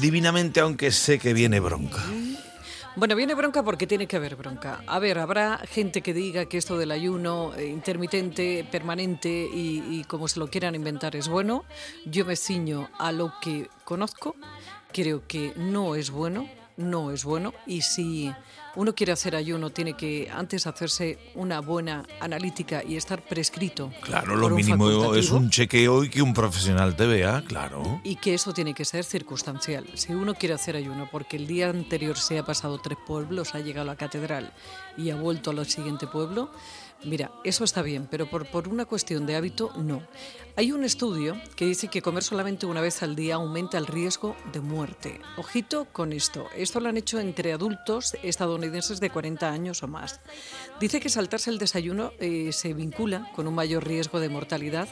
Divinamente, 0.00 0.60
aunque 0.60 0.90
sé 0.90 1.18
que 1.18 1.32
viene 1.32 1.60
bronca. 1.60 2.02
Bueno, 2.96 3.14
viene 3.14 3.34
bronca 3.34 3.62
porque 3.62 3.86
tiene 3.86 4.06
que 4.06 4.16
haber 4.16 4.34
bronca. 4.34 4.82
A 4.86 4.98
ver, 4.98 5.18
habrá 5.18 5.58
gente 5.58 6.02
que 6.02 6.12
diga 6.12 6.46
que 6.46 6.58
esto 6.58 6.76
del 6.76 6.90
ayuno 6.90 7.54
eh, 7.54 7.66
intermitente, 7.66 8.66
permanente 8.70 9.28
y, 9.28 9.84
y 9.88 10.04
como 10.04 10.26
se 10.26 10.40
lo 10.40 10.48
quieran 10.48 10.74
inventar 10.74 11.14
es 11.14 11.28
bueno. 11.28 11.64
Yo 12.06 12.24
me 12.24 12.34
ciño 12.34 12.90
a 12.98 13.12
lo 13.12 13.32
que 13.40 13.70
conozco. 13.84 14.34
Creo 14.92 15.22
que 15.28 15.52
no 15.56 15.94
es 15.94 16.10
bueno, 16.10 16.48
no 16.76 17.12
es 17.12 17.24
bueno. 17.24 17.54
Y 17.66 17.82
si 17.82 18.32
uno 18.78 18.94
quiere 18.94 19.10
hacer 19.10 19.34
ayuno, 19.34 19.70
tiene 19.70 19.94
que 19.94 20.30
antes 20.32 20.68
hacerse 20.68 21.18
una 21.34 21.60
buena 21.60 22.06
analítica 22.20 22.84
y 22.84 22.96
estar 22.96 23.20
prescrito. 23.22 23.90
Claro, 24.02 24.36
lo 24.36 24.50
mínimo 24.50 25.14
es 25.16 25.32
un 25.32 25.50
chequeo 25.50 26.04
y 26.04 26.08
que 26.08 26.22
un 26.22 26.32
profesional 26.32 26.94
te 26.94 27.04
vea, 27.06 27.42
claro. 27.44 28.00
Y 28.04 28.14
que 28.16 28.34
eso 28.34 28.52
tiene 28.52 28.74
que 28.74 28.84
ser 28.84 29.04
circunstancial. 29.04 29.84
Si 29.94 30.14
uno 30.14 30.32
quiere 30.34 30.54
hacer 30.54 30.76
ayuno 30.76 31.08
porque 31.10 31.36
el 31.36 31.48
día 31.48 31.70
anterior 31.70 32.16
se 32.16 32.38
ha 32.38 32.44
pasado 32.44 32.78
tres 32.78 32.98
pueblos, 33.04 33.56
ha 33.56 33.58
llegado 33.58 33.90
a 33.90 33.94
la 33.94 33.96
catedral 33.96 34.52
y 34.96 35.10
ha 35.10 35.16
vuelto 35.16 35.50
al 35.50 35.66
siguiente 35.66 36.06
pueblo, 36.06 36.52
mira, 37.04 37.30
eso 37.44 37.64
está 37.64 37.82
bien, 37.82 38.08
pero 38.10 38.28
por, 38.28 38.46
por 38.46 38.68
una 38.68 38.84
cuestión 38.84 39.26
de 39.26 39.36
hábito, 39.36 39.72
no. 39.76 40.02
Hay 40.56 40.72
un 40.72 40.82
estudio 40.82 41.40
que 41.54 41.66
dice 41.66 41.86
que 41.86 42.02
comer 42.02 42.24
solamente 42.24 42.66
una 42.66 42.80
vez 42.80 43.02
al 43.04 43.14
día 43.14 43.36
aumenta 43.36 43.78
el 43.78 43.86
riesgo 43.86 44.34
de 44.52 44.60
muerte. 44.60 45.20
Ojito 45.36 45.86
con 45.92 46.12
esto. 46.12 46.48
Esto 46.56 46.80
lo 46.80 46.88
han 46.88 46.96
hecho 46.96 47.20
entre 47.20 47.52
adultos 47.52 48.16
estadounidenses 48.24 48.98
de 48.98 49.10
40 49.10 49.48
años 49.48 49.82
o 49.84 49.86
más. 49.86 50.20
Dice 50.80 50.98
que 50.98 51.10
saltarse 51.10 51.50
el 51.50 51.58
desayuno 51.58 52.12
eh, 52.18 52.50
se 52.52 52.74
vincula 52.74 53.30
con 53.36 53.46
un 53.46 53.54
mayor 53.54 53.86
riesgo 53.86 54.18
de 54.18 54.28
mortalidad 54.28 54.88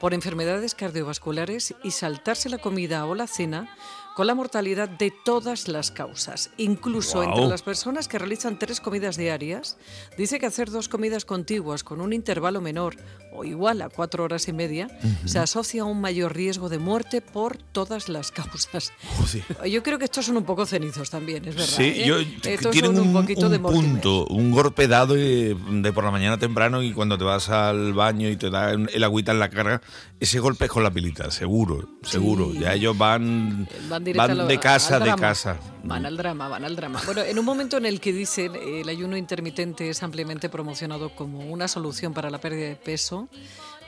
por 0.00 0.14
enfermedades 0.14 0.74
cardiovasculares 0.74 1.74
y 1.84 1.90
saltarse 1.90 2.48
la 2.48 2.56
comida 2.56 3.04
o 3.04 3.14
la 3.14 3.26
cena 3.26 3.76
con 4.20 4.26
la 4.26 4.34
mortalidad 4.34 4.86
de 4.86 5.10
todas 5.10 5.66
las 5.66 5.90
causas. 5.90 6.50
Incluso 6.58 7.22
Guau. 7.22 7.30
entre 7.30 7.46
las 7.46 7.62
personas 7.62 8.06
que 8.06 8.18
realizan 8.18 8.58
tres 8.58 8.78
comidas 8.78 9.16
diarias, 9.16 9.78
dice 10.18 10.38
que 10.38 10.44
hacer 10.44 10.68
dos 10.70 10.90
comidas 10.90 11.24
contiguas 11.24 11.82
con 11.82 12.02
un 12.02 12.12
intervalo 12.12 12.60
menor 12.60 12.96
o 13.32 13.44
igual 13.44 13.80
a 13.80 13.88
cuatro 13.88 14.24
horas 14.24 14.46
y 14.48 14.52
media 14.52 14.88
se 15.24 15.38
asocia 15.38 15.82
a 15.82 15.84
un 15.86 16.02
mayor 16.02 16.34
riesgo 16.34 16.68
de 16.68 16.78
muerte 16.78 17.22
por 17.22 17.56
todas 17.56 18.10
las 18.10 18.30
causas. 18.30 18.92
Joder. 19.16 19.70
Yo 19.70 19.82
creo 19.82 19.98
que 19.98 20.04
estos 20.04 20.26
son 20.26 20.36
un 20.36 20.44
poco 20.44 20.66
cenizos 20.66 21.08
también, 21.08 21.46
es 21.48 21.54
verdad. 21.54 21.76
Sí, 21.76 21.84
¿eh? 21.84 22.04
yo, 22.06 22.18
Estos 22.18 22.72
tienen 22.72 22.96
son 22.96 23.06
un, 23.06 23.12
poquito 23.14 23.46
un 23.46 23.52
de 23.52 23.58
punto, 23.58 24.26
un 24.26 24.50
golpe 24.50 24.86
dado 24.86 25.14
de, 25.14 25.56
de 25.70 25.92
por 25.94 26.04
la 26.04 26.10
mañana 26.10 26.36
temprano 26.36 26.82
y 26.82 26.92
cuando 26.92 27.16
te 27.16 27.24
vas 27.24 27.48
al 27.48 27.94
baño 27.94 28.28
y 28.28 28.36
te 28.36 28.50
da 28.50 28.72
el 28.72 29.02
agüita 29.02 29.32
en 29.32 29.38
la 29.38 29.48
cara, 29.48 29.80
ese 30.18 30.40
golpe 30.40 30.66
es 30.66 30.70
con 30.70 30.82
la 30.82 30.90
pilita, 30.90 31.30
seguro, 31.30 31.88
seguro. 32.02 32.52
Sí. 32.52 32.58
Ya 32.60 32.74
ellos 32.74 32.98
van, 32.98 33.66
Van, 33.88 34.04
lo- 34.14 34.46
de 34.46 34.58
casa, 34.60 34.94
al 34.96 35.00
de 35.00 35.06
drama. 35.06 35.20
casa. 35.20 35.58
Van 35.82 36.04
al 36.06 36.16
drama, 36.16 36.48
van 36.48 36.64
al 36.64 36.76
drama. 36.76 37.00
Bueno, 37.06 37.22
en 37.22 37.38
un 37.38 37.44
momento 37.44 37.76
en 37.78 37.86
el 37.86 38.00
que 38.00 38.12
dicen 38.12 38.54
el 38.54 38.88
ayuno 38.88 39.16
intermitente 39.16 39.88
es 39.88 40.02
ampliamente 40.02 40.48
promocionado 40.48 41.14
como 41.14 41.40
una 41.50 41.68
solución 41.68 42.12
para 42.12 42.28
la 42.30 42.38
pérdida 42.38 42.68
de 42.68 42.76
peso, 42.76 43.28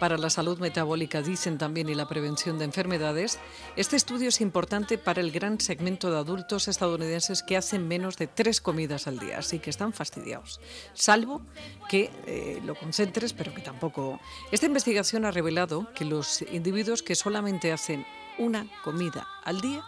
para 0.00 0.16
la 0.18 0.30
salud 0.30 0.58
metabólica, 0.58 1.22
dicen 1.22 1.58
también, 1.58 1.88
y 1.88 1.94
la 1.94 2.08
prevención 2.08 2.58
de 2.58 2.64
enfermedades, 2.64 3.38
este 3.76 3.94
estudio 3.94 4.30
es 4.30 4.40
importante 4.40 4.98
para 4.98 5.20
el 5.20 5.30
gran 5.30 5.60
segmento 5.60 6.10
de 6.10 6.16
adultos 6.16 6.66
estadounidenses 6.66 7.44
que 7.44 7.56
hacen 7.56 7.86
menos 7.86 8.16
de 8.16 8.26
tres 8.26 8.60
comidas 8.60 9.06
al 9.06 9.20
día, 9.20 9.38
así 9.38 9.60
que 9.60 9.70
están 9.70 9.92
fastidiados. 9.92 10.60
Salvo 10.92 11.42
que 11.88 12.10
eh, 12.26 12.60
lo 12.64 12.74
concentres, 12.74 13.32
pero 13.32 13.54
que 13.54 13.60
tampoco. 13.60 14.18
Esta 14.50 14.66
investigación 14.66 15.24
ha 15.24 15.30
revelado 15.30 15.86
que 15.94 16.04
los 16.04 16.42
individuos 16.50 17.02
que 17.04 17.14
solamente 17.14 17.70
hacen 17.70 18.04
una 18.38 18.66
comida 18.82 19.28
al 19.44 19.60
día 19.60 19.84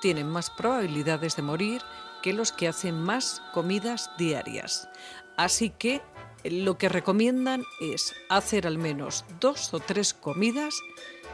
tienen 0.00 0.28
más 0.28 0.50
probabilidades 0.50 1.36
de 1.36 1.42
morir 1.42 1.82
que 2.22 2.32
los 2.32 2.52
que 2.52 2.68
hacen 2.68 2.98
más 3.00 3.42
comidas 3.52 4.10
diarias. 4.18 4.88
Así 5.36 5.70
que 5.70 6.02
eh, 6.44 6.50
lo 6.50 6.78
que 6.78 6.88
recomiendan 6.88 7.64
es 7.80 8.14
hacer 8.28 8.66
al 8.66 8.78
menos 8.78 9.24
dos 9.40 9.72
o 9.74 9.80
tres 9.80 10.14
comidas 10.14 10.74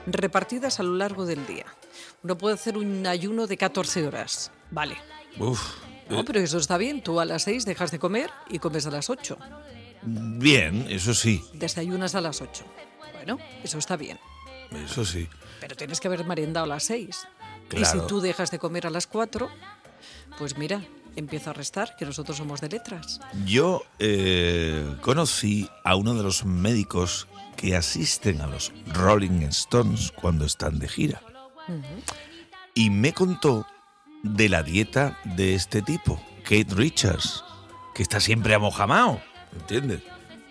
repartidas 0.07 0.81
a 0.81 0.83
lo 0.83 0.95
largo 0.95 1.27
del 1.27 1.47
día. 1.47 1.67
Uno 2.23 2.37
puede 2.37 2.55
hacer 2.55 2.77
un 2.77 3.07
ayuno 3.07 3.47
de 3.47 3.57
14 3.57 4.07
horas, 4.07 4.51
vale. 4.71 4.97
Uf, 5.39 5.61
No, 6.09 6.25
pero 6.25 6.41
eso 6.41 6.59
está 6.59 6.77
bien. 6.77 7.03
Tú 7.03 7.21
a 7.21 7.25
las 7.25 7.45
6 7.45 7.65
dejas 7.65 7.91
de 7.91 7.99
comer 7.99 8.31
y 8.49 8.59
comes 8.59 8.87
a 8.87 8.91
las 8.91 9.09
8. 9.11 9.39
bien, 10.03 10.87
eso 10.89 11.15
sí, 11.15 11.43
Desayunas 11.55 12.15
a 12.15 12.21
las 12.21 12.41
8. 12.41 12.65
Bueno, 13.15 13.39
eso 13.63 13.79
está 13.79 13.97
bien. 13.97 14.19
eso 14.85 15.05
sí. 15.05 15.29
Pero 15.61 15.77
tienes 15.77 16.01
que 16.01 16.09
haber 16.09 16.25
merendado 16.25 16.65
a 16.65 16.69
las 16.69 16.85
6. 16.85 17.27
Y 17.77 17.85
si 17.85 17.99
tú 18.07 18.21
dejas 18.21 18.51
de 18.51 18.59
comer 18.59 18.87
a 18.87 18.91
las 18.91 19.07
4, 19.07 19.49
pues 20.39 20.59
mira, 20.59 20.83
empieza 21.17 21.51
a 21.51 21.53
restar, 21.53 21.97
que 21.97 22.05
nosotros 22.05 22.37
somos 22.37 22.61
de 22.61 22.69
letras. 22.69 23.21
Yo 23.47 23.83
eh, 23.99 24.97
conocí 25.01 25.69
a 25.85 25.97
uno 25.97 26.15
de 26.15 26.23
los 26.23 26.45
médicos 26.45 27.29
que 27.57 27.77
asisten 27.77 28.41
a 28.41 28.47
los 28.47 28.73
Rolling 28.93 29.43
Stones 29.49 30.13
cuando 30.13 30.45
están 30.45 30.79
de 30.79 30.89
gira. 30.89 31.23
Y 32.75 32.91
me 32.91 33.13
contó 33.13 33.67
de 34.23 34.49
la 34.49 34.63
dieta 34.63 35.19
de 35.25 35.55
este 35.55 35.83
tipo, 35.83 36.21
Kate 36.43 36.75
Richards, 36.75 37.45
que 37.95 38.03
está 38.03 38.21
siempre 38.21 38.55
amojamao, 38.55 39.21
¿entiendes? 39.53 40.03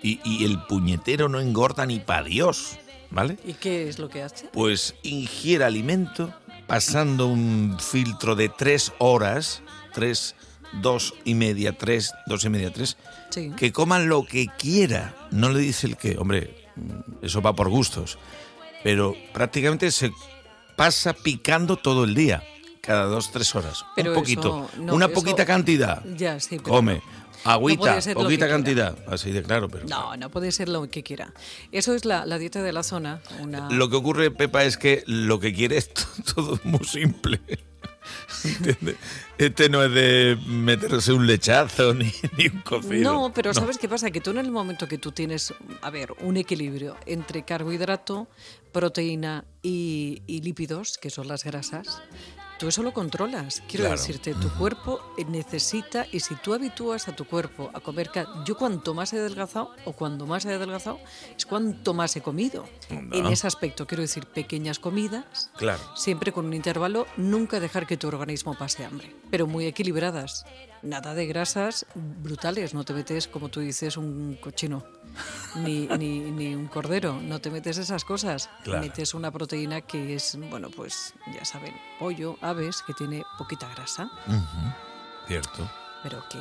Y, 0.03 0.19
y 0.23 0.45
el 0.45 0.61
puñetero 0.63 1.29
no 1.29 1.39
engorda 1.39 1.85
ni 1.85 1.99
para 1.99 2.23
Dios, 2.23 2.77
¿vale? 3.09 3.37
¿Y 3.45 3.53
qué 3.53 3.87
es 3.87 3.99
lo 3.99 4.09
que 4.09 4.23
hace? 4.23 4.47
Pues 4.47 4.95
ingiere 5.03 5.63
alimento 5.63 6.33
pasando 6.71 7.27
un 7.27 7.75
filtro 7.81 8.33
de 8.33 8.47
tres 8.47 8.93
horas, 8.97 9.61
tres, 9.93 10.35
dos 10.81 11.13
y 11.25 11.33
media, 11.35 11.77
tres, 11.77 12.13
dos 12.27 12.45
y 12.45 12.49
media, 12.49 12.71
tres, 12.71 12.95
Sí. 13.29 13.51
que 13.57 13.73
coman 13.73 14.07
lo 14.07 14.23
que 14.23 14.47
quiera. 14.57 15.13
No 15.31 15.49
le 15.49 15.59
dice 15.59 15.85
el 15.87 15.97
qué, 15.97 16.15
hombre, 16.17 16.69
eso 17.21 17.41
va 17.41 17.53
por 17.57 17.67
gustos. 17.67 18.17
Pero 18.85 19.13
prácticamente 19.33 19.91
se 19.91 20.13
pasa 20.77 21.11
picando 21.11 21.75
todo 21.75 22.05
el 22.05 22.15
día, 22.15 22.41
cada 22.81 23.05
dos, 23.05 23.31
tres 23.31 23.53
horas. 23.55 23.85
Pero 23.95 24.11
un 24.11 24.17
poquito, 24.17 24.67
eso 24.73 24.81
no, 24.81 24.95
una 24.95 25.05
eso- 25.05 25.13
poquita 25.15 25.45
cantidad. 25.45 26.03
Ya, 26.15 26.39
sí, 26.39 26.57
pero 26.59 26.63
Come. 26.75 27.01
Agüita, 27.43 27.99
poquita 28.13 28.47
cantidad. 28.47 28.95
Así 29.07 29.31
de 29.31 29.41
claro, 29.41 29.67
pero. 29.67 29.87
No, 29.87 30.15
no 30.15 30.29
puede 30.29 30.51
ser 30.51 30.69
lo 30.69 30.87
que 30.91 31.01
quiera. 31.01 31.33
Eso 31.71 31.95
es 31.95 32.05
la, 32.05 32.25
la 32.27 32.37
dieta 32.37 32.61
de 32.61 32.71
la 32.71 32.83
zona. 32.83 33.19
Una... 33.39 33.67
Lo 33.71 33.89
que 33.89 33.95
ocurre, 33.95 34.29
Pepa, 34.29 34.63
es 34.63 34.77
que 34.77 35.03
lo 35.07 35.39
que 35.39 35.51
quiere 35.51 35.77
es 35.77 35.91
to- 35.93 36.03
todo 36.35 36.59
muy 36.63 36.83
simple. 36.85 37.39
¿Entiendes? 38.43 38.95
Este 39.37 39.69
no 39.69 39.83
es 39.83 39.91
de 39.91 40.37
meterse 40.47 41.13
un 41.13 41.25
lechazo 41.27 41.93
ni, 41.93 42.11
ni 42.37 42.47
un 42.47 42.61
cocido. 42.61 43.11
No, 43.11 43.33
pero 43.33 43.53
¿sabes 43.53 43.77
qué 43.77 43.87
pasa? 43.89 44.11
Que 44.11 44.21
tú 44.21 44.31
en 44.31 44.37
el 44.37 44.51
momento 44.51 44.87
que 44.87 44.97
tú 44.97 45.11
tienes, 45.11 45.53
a 45.81 45.89
ver, 45.89 46.13
un 46.21 46.37
equilibrio 46.37 46.95
entre 47.05 47.43
carbohidrato, 47.43 48.27
proteína 48.71 49.45
y, 49.63 50.21
y 50.27 50.41
lípidos, 50.41 50.97
que 50.97 51.09
son 51.09 51.27
las 51.27 51.43
grasas, 51.43 52.01
tú 52.61 52.67
eso 52.67 52.83
lo 52.83 52.93
controlas. 52.93 53.63
Quiero 53.67 53.85
Claro. 53.85 53.99
decirte, 53.99 54.35
tu 54.35 54.47
cuerpo 54.51 55.01
eh, 55.17 55.25
necesita, 55.25 56.05
y 56.11 56.19
si 56.19 56.35
tú 56.35 56.53
habitúas 56.53 57.07
a 57.07 57.15
tu 57.15 57.25
cuerpo 57.25 57.71
a 57.73 57.79
comer, 57.79 58.11
yo 58.45 58.55
cuanto 58.55 58.93
más 58.93 59.13
he 59.13 59.19
adelgazado, 59.19 59.71
o 59.85 59.93
cuando 59.93 60.27
más 60.27 60.45
he 60.45 60.53
adelgazado, 60.53 60.99
es 61.35 61.47
cuanto 61.47 61.95
más 61.95 62.15
he 62.15 62.21
comido. 62.21 62.65
Anda. 62.91 63.17
En 63.17 63.25
ese 63.25 63.47
aspecto, 63.47 63.87
quiero 63.87 64.01
decir, 64.03 64.27
pequeñas 64.27 64.77
comidas, 64.77 65.49
Claro. 65.57 65.81
siempre 65.95 66.31
con 66.31 66.45
un 66.45 66.53
intervalo, 66.53 67.07
nunca 67.17 67.59
dejar 67.59 67.87
que 67.87 67.97
tu 67.97 68.07
organismo 68.07 68.55
pase 68.55 68.85
hambre, 68.85 69.15
pero 69.31 69.47
muy 69.47 69.65
equilibradas. 69.65 70.45
Nada 70.83 71.13
de 71.15 71.25
grasas 71.27 71.85
brutales, 71.95 72.73
no 72.73 72.83
te 72.83 72.93
metes, 72.93 73.27
como 73.27 73.49
tú 73.49 73.59
dices, 73.59 73.97
un 73.97 74.35
cochino, 74.41 74.83
ni, 75.57 75.87
ni, 75.99 76.19
ni 76.19 76.55
un 76.55 76.67
cordero, 76.67 77.19
no 77.21 77.39
te 77.39 77.51
metes 77.51 77.77
esas 77.77 78.03
cosas. 78.03 78.49
Claro. 78.63 78.81
Metes 78.81 79.13
una 79.13 79.29
proteína 79.31 79.81
que 79.81 80.15
es, 80.15 80.37
bueno, 80.49 80.69
pues 80.71 81.13
ya 81.35 81.45
saben, 81.45 81.73
pollo, 81.99 82.37
aves, 82.51 82.83
que 82.85 82.93
tiene 82.93 83.23
poquita 83.37 83.67
grasa, 83.75 84.09
Cierto. 85.27 85.69
pero 86.03 86.23
que, 86.29 86.39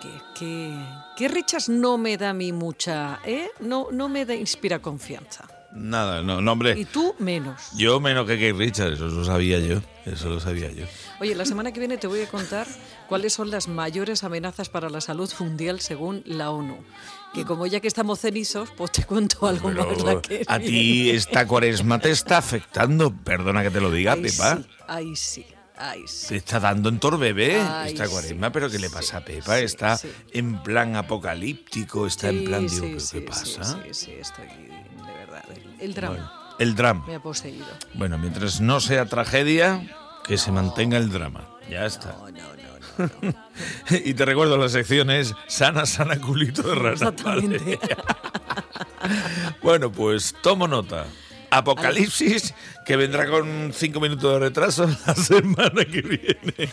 que, 0.00 0.20
que, 0.34 0.84
que 1.16 1.28
Richards 1.28 1.68
no 1.68 1.96
me 1.98 2.16
da 2.16 2.30
a 2.30 2.34
mí 2.34 2.52
mucha, 2.52 3.20
¿eh? 3.24 3.50
No, 3.60 3.88
no 3.92 4.08
me 4.08 4.24
da, 4.26 4.34
inspira 4.34 4.80
confianza. 4.80 5.44
Nada, 5.74 6.22
no, 6.22 6.40
no, 6.40 6.52
hombre. 6.52 6.78
Y 6.78 6.84
tú 6.84 7.14
menos. 7.18 7.70
Yo 7.76 7.98
menos 7.98 8.26
que 8.26 8.34
Kate 8.34 8.52
Richards, 8.52 8.94
eso 8.96 9.06
lo 9.06 9.24
sabía 9.24 9.58
yo. 9.58 9.80
Eso 10.04 10.28
lo 10.28 10.40
sabía 10.40 10.70
yo. 10.70 10.84
Oye, 11.20 11.34
la 11.34 11.44
semana 11.44 11.72
que 11.72 11.78
viene 11.78 11.96
te 11.96 12.06
voy 12.06 12.20
a 12.22 12.28
contar 12.28 12.66
cuáles 13.08 13.32
son 13.32 13.50
las 13.50 13.68
mayores 13.68 14.24
amenazas 14.24 14.68
para 14.68 14.90
la 14.90 15.00
salud 15.00 15.30
mundial 15.38 15.80
según 15.80 16.22
la 16.26 16.50
ONU. 16.50 16.76
Que 17.32 17.44
como 17.44 17.66
ya 17.66 17.80
que 17.80 17.88
estamos 17.88 18.20
cenizos, 18.20 18.70
pues 18.76 18.92
te 18.92 19.04
cuento 19.04 19.46
algo 19.46 19.68
Pero 19.68 19.86
más 19.86 20.02
la 20.02 20.20
que 20.20 20.44
a 20.46 20.58
ti 20.58 21.10
esta 21.10 21.46
cuaresma 21.46 21.98
te 21.98 22.10
está 22.10 22.38
afectando. 22.38 23.14
Perdona 23.24 23.62
que 23.62 23.70
te 23.70 23.80
lo 23.80 23.90
diga, 23.90 24.16
Pepa. 24.16 24.56
sí, 24.56 24.66
ay, 24.86 25.16
sí, 25.16 25.46
ay, 25.90 26.02
sí. 26.06 26.26
Se 26.26 26.36
está 26.36 26.60
dando 26.60 26.88
en 26.88 26.98
torbebé 26.98 27.60
Ay, 27.60 27.92
esta 27.92 28.06
sí, 28.06 28.12
cuaresma, 28.12 28.52
pero 28.52 28.70
¿qué 28.70 28.78
le 28.78 28.90
pasa 28.90 29.18
a 29.18 29.24
Pepa? 29.24 29.58
sí, 29.58 29.64
está 29.64 30.00
en 30.32 30.62
plan 30.62 30.96
apocalíptico, 30.96 32.06
está 32.06 32.28
en 32.28 32.44
plan, 32.44 32.66
digo, 32.66 32.86
¿qué, 33.10 33.20
pasa? 33.20 33.64
Sí, 33.64 33.78
sí, 33.92 34.12
estoy 34.12 34.46
de 34.46 35.12
verdad. 35.18 35.44
El, 35.78 35.94
drama 35.94 36.14
Bueno, 36.14 36.30
el 36.58 36.74
drama. 36.74 37.04
me 37.06 37.14
ha 37.16 37.20
poseído. 37.20 37.66
Bueno, 37.94 38.18
mientras 38.18 38.60
no 38.60 38.80
sea 38.80 39.06
tragedia, 39.06 39.82
que 40.24 40.38
se 40.38 40.52
mantenga 40.52 40.98
el 40.98 41.10
drama. 41.10 41.48
Ya 41.68 41.86
está. 41.86 42.16
y 43.90 44.14
te 44.14 44.24
recuerdo, 44.24 44.56
las 44.56 44.72
secciones 44.72 45.34
sana, 45.46 45.86
sana, 45.86 46.20
culito 46.20 46.62
de 46.62 46.74
rana. 46.74 46.92
Exactamente. 46.92 47.78
bueno, 49.62 49.90
pues 49.90 50.34
tomo 50.42 50.68
nota. 50.68 51.06
Apocalipsis, 51.52 52.54
que 52.86 52.96
vendrá 52.96 53.28
con 53.28 53.72
cinco 53.74 54.00
minutos 54.00 54.32
de 54.32 54.38
retraso 54.38 54.86
la 55.06 55.14
semana 55.14 55.84
que 55.84 56.00
viene. 56.00 56.72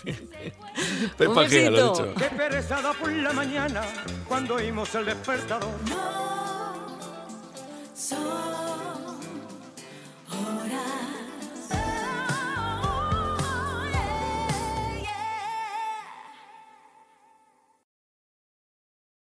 Pepa 1.17 1.45
que 1.47 1.69
lo 1.69 1.91
dicho. 1.91 2.13
Qué 2.15 2.29
perezada 2.29 2.93
por 2.93 3.11
la 3.11 3.33
mañana 3.33 3.81
cuando 4.25 4.55
oímos 4.55 4.95
el 4.95 5.05
despertador. 5.05 5.69
No, 5.89 6.29